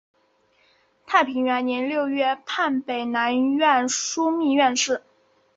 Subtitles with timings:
[1.05, 5.03] 太平元年六月判北南院枢密院事。